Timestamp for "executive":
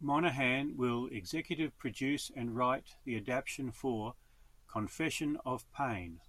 1.06-1.74